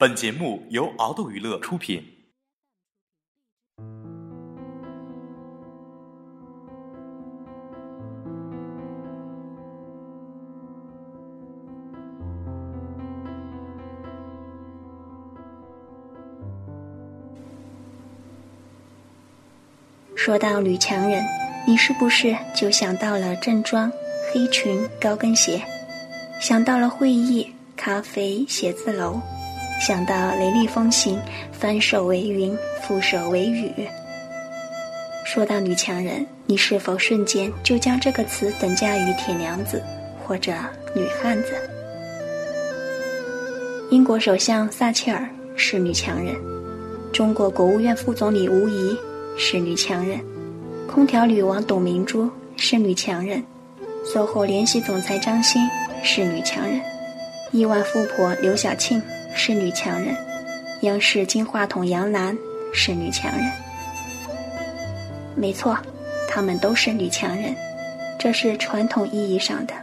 [0.00, 2.02] 本节目由敖斗娱乐出品。
[20.16, 21.22] 说到女强人，
[21.66, 23.92] 你是不是就想到了正装、
[24.32, 25.62] 黑裙、高跟鞋？
[26.40, 29.20] 想到了会议、咖啡、写字楼？
[29.80, 31.18] 想到雷厉风行，
[31.50, 32.54] 翻手为云，
[32.86, 33.72] 覆手为雨。
[35.24, 39.82] 说到女强人，你是否瞬间就将这个词等价于铁娘子
[40.22, 40.52] 或者
[40.94, 41.54] 女汉子？
[43.90, 46.36] 英国首相撒切尔是女强人，
[47.10, 48.94] 中国国务院副总理吴仪
[49.38, 50.20] 是女强人，
[50.86, 53.42] 空调女王董明珠是女强人
[54.04, 55.66] ，SOHO 联席总裁张欣
[56.02, 56.78] 是女强人，
[57.50, 59.02] 亿万富婆刘晓庆。
[59.34, 60.14] 是女强人，
[60.82, 62.36] 央视金话筒杨澜
[62.72, 63.50] 是女强人。
[65.34, 65.78] 没错，
[66.28, 67.54] 她们都是女强人，
[68.18, 69.74] 这是传统意义上的。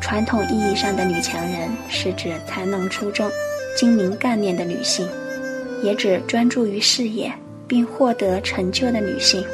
[0.00, 3.28] 传统意义上的女强人是指才能出众、
[3.76, 5.06] 精明干练的女性，
[5.82, 7.30] 也指专注于事业
[7.66, 9.44] 并获得成就的女性。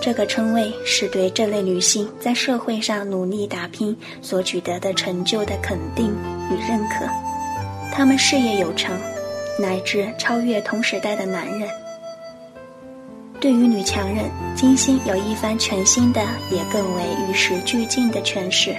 [0.00, 6.14] 这个称谓是对这类女性在社会上努力打拼所取得的成就的肯定
[6.50, 7.06] 与认可。
[7.92, 8.96] 她们事业有成，
[9.58, 11.68] 乃至超越同时代的男人。
[13.40, 18.76] 对于女强人，金星有一番全新的，也更为与时俱进的诠释。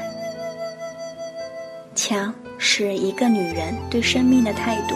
[1.93, 4.95] 强是一个女人对生命的态度。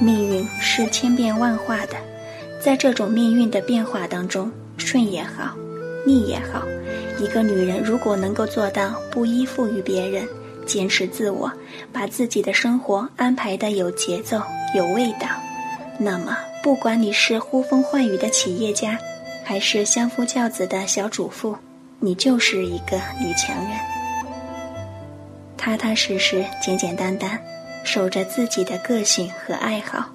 [0.00, 1.96] 命运是千变万化的，
[2.60, 4.50] 在这种命运的变化当中。
[4.76, 5.54] 顺也好，
[6.06, 6.62] 逆也好，
[7.18, 10.26] 一个女人如果能够做到不依附于别人，
[10.66, 11.50] 坚持自我，
[11.92, 14.40] 把自己的生活安排的有节奏、
[14.74, 15.28] 有味道，
[15.98, 18.98] 那么不管你是呼风唤雨的企业家，
[19.44, 21.56] 还是相夫教子的小主妇，
[22.00, 23.78] 你就是一个女强人。
[25.56, 27.40] 踏踏实实、简简单单，
[27.84, 30.10] 守着自己的个性和爱好，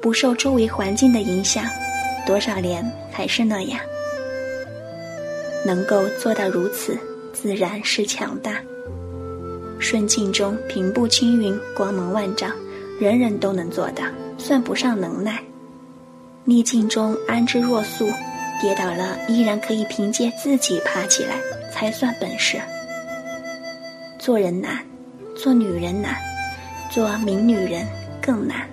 [0.00, 1.64] 不受周围环境的影响，
[2.26, 3.80] 多少年还是那样。
[5.64, 6.98] 能够做到如此，
[7.32, 8.60] 自然是强大。
[9.78, 12.52] 顺境中平步青云，光芒万丈，
[13.00, 14.04] 人人都能做到，
[14.38, 15.34] 算不上能耐；
[16.44, 18.08] 逆境中安之若素，
[18.60, 21.40] 跌倒了依然可以凭借自己爬起来，
[21.72, 22.58] 才算本事。
[24.18, 24.78] 做人难，
[25.36, 26.16] 做女人难，
[26.90, 27.84] 做名女人
[28.20, 28.68] 更难。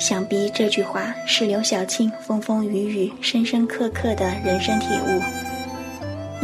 [0.00, 5.20] 想必这句话是刘晓庆风风雨雨、深深刻刻的人生体悟。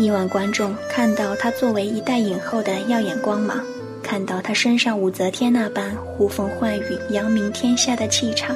[0.00, 3.64] 亿万观众看到她作为一代影后的耀眼光芒，
[4.02, 8.54] 看到她身上武则天那般呼风唤雨、扬名天下的气场，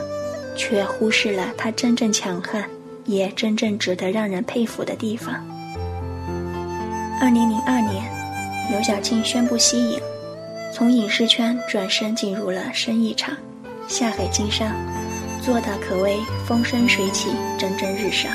[0.55, 2.63] 却忽视了她真正强悍，
[3.07, 5.35] 也真正值得让人佩服的地方。
[7.23, 8.05] 二零零二年，
[8.71, 9.99] 刘晓庆宣布息影，
[10.75, 13.35] 从影视圈转身进入了生意场。
[13.89, 14.73] 下海经商，
[15.43, 18.33] 做的可谓风生水起、蒸蒸日上。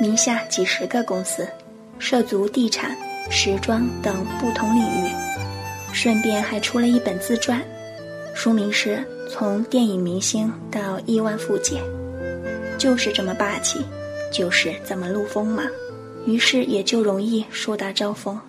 [0.00, 1.46] 名下几十个公司，
[1.98, 2.96] 涉足地产、
[3.30, 5.10] 时装等不同领域，
[5.92, 7.62] 顺便还出了一本自传，
[8.34, 8.96] 书名是
[9.28, 11.80] 《从电影明星到亿万富姐》，
[12.76, 13.80] 就是这么霸气，
[14.32, 15.66] 就是这么露锋芒，
[16.26, 18.40] 于是也就容易树大招风。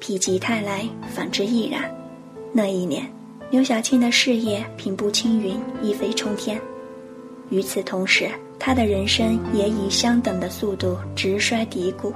[0.00, 1.90] 否极泰来，反之亦然。
[2.52, 3.10] 那一年。
[3.50, 6.60] 刘晓庆的事业平步青云，一飞冲天。
[7.50, 8.28] 与此同时，
[8.58, 12.12] 她的人生也以相等的速度直摔低谷。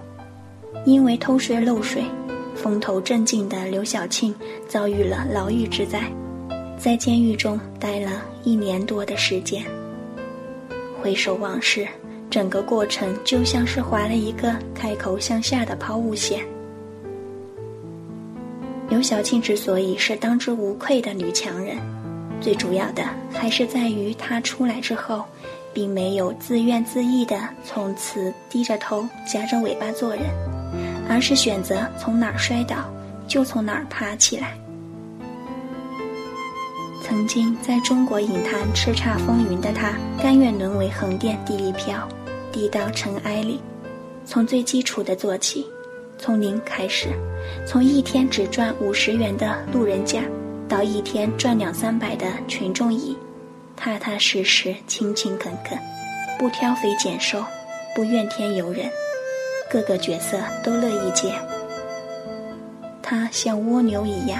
[0.84, 2.02] 因为偷税漏税，
[2.54, 4.34] 风头正劲的刘晓庆
[4.66, 6.10] 遭遇了牢狱之灾，
[6.78, 9.64] 在监狱中待了一年多的时间。
[11.00, 11.86] 回首往事，
[12.30, 16.40] 整个过程就像是划了一个开口向下的抛物线。
[18.88, 21.76] 刘晓庆之所以是当之无愧的女强人，
[22.40, 25.24] 最主要的还是在于她出来之后，
[25.74, 30.24] 并没有自怨自艾的从此低着头夹着尾巴做人，
[31.06, 32.76] 而是选择从哪儿摔倒
[33.26, 34.56] 就从哪儿爬起来。
[37.02, 39.92] 曾经在中国影坛叱咤风云的她，
[40.22, 42.08] 甘愿沦为横店地力漂，
[42.50, 43.60] 低到尘埃里，
[44.24, 45.66] 从最基础的做起。
[46.18, 47.08] 从零开始，
[47.66, 50.20] 从一天只赚五十元的路人甲，
[50.68, 53.16] 到一天赚两三百的群众乙，
[53.76, 55.78] 踏踏实实、勤勤恳恳，
[56.38, 57.42] 不挑肥拣瘦，
[57.94, 58.90] 不怨天尤人，
[59.70, 61.32] 各个角色都乐意接。
[63.02, 64.38] 他像蜗牛一样，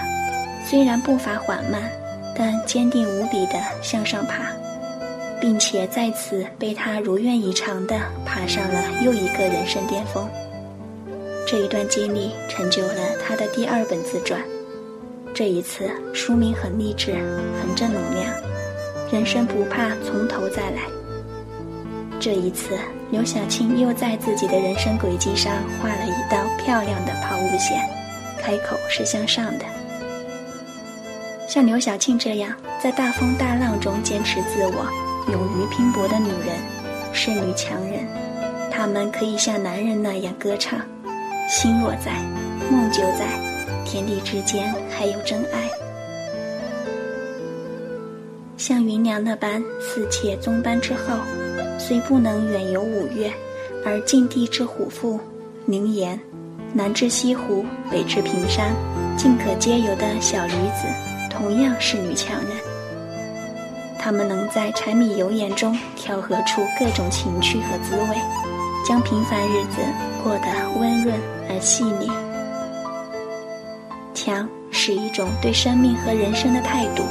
[0.66, 1.90] 虽然步伐缓慢，
[2.36, 4.52] 但坚定无比地向上爬，
[5.40, 7.96] 并且在此被他如愿以偿地
[8.26, 10.28] 爬上了又一个人生巅峰。
[11.50, 14.38] 这一段经历成就了他的第二本自传。
[15.32, 17.14] 这一次书名很励志，
[17.58, 18.30] 很正能量，
[19.10, 20.82] 人生不怕从头再来。
[22.20, 22.76] 这一次，
[23.10, 27.80] 刘晓庆又在自己的人生轨迹上画了一道漂亮的抛物线，
[28.38, 29.64] 开口是向上的。
[31.48, 34.86] 像刘晓庆这样在大风大浪中坚持自我、
[35.32, 36.58] 勇于拼搏的女人，
[37.14, 38.06] 是女强人。
[38.70, 40.78] 她们可以像男人那样歌唱
[41.48, 42.12] ：“心若在，
[42.70, 43.26] 梦就在，
[43.84, 45.68] 天地之间还有真爱。”
[48.56, 51.18] 像芸娘那般四妾宗班之后。
[51.80, 53.32] 虽不能远游五岳，
[53.86, 55.18] 而近地之虎腹、
[55.64, 56.18] 宁言，
[56.74, 58.74] 南至西湖，北至平山，
[59.16, 60.88] 尽可皆游的小女子，
[61.30, 62.50] 同样是女强人。
[63.96, 68.16] 她们能在柴米油盐中调和出各种情趣和滋味，
[68.88, 69.82] 将平凡日子
[70.24, 70.48] 过得
[70.80, 71.14] 温润
[71.46, 72.08] 而细腻。
[74.14, 77.02] 强是一种对生命和人生的态度，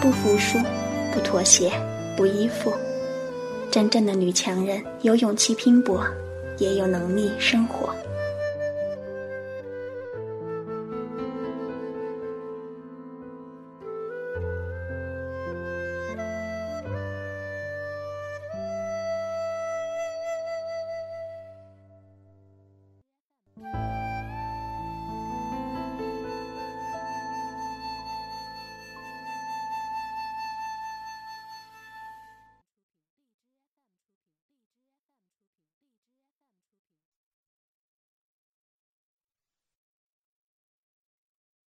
[0.00, 0.56] 不服输，
[1.12, 1.72] 不妥协，
[2.16, 2.72] 不依附。
[3.72, 6.00] 真正的女强人有勇气拼搏，
[6.58, 7.92] 也有能力生活。